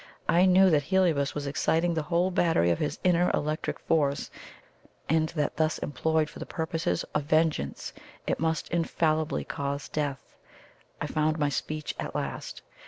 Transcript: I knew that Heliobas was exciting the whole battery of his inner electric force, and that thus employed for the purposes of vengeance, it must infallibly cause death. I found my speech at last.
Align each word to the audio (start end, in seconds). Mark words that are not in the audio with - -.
I 0.27 0.47
knew 0.47 0.71
that 0.71 0.81
Heliobas 0.81 1.35
was 1.35 1.45
exciting 1.45 1.93
the 1.93 2.01
whole 2.01 2.31
battery 2.31 2.71
of 2.71 2.79
his 2.79 2.97
inner 3.03 3.29
electric 3.35 3.77
force, 3.79 4.31
and 5.07 5.29
that 5.35 5.57
thus 5.57 5.77
employed 5.77 6.27
for 6.27 6.39
the 6.39 6.45
purposes 6.47 7.05
of 7.13 7.25
vengeance, 7.25 7.93
it 8.25 8.39
must 8.39 8.67
infallibly 8.69 9.43
cause 9.43 9.87
death. 9.89 10.35
I 10.99 11.05
found 11.05 11.37
my 11.37 11.49
speech 11.49 11.93
at 11.99 12.15
last. 12.15 12.63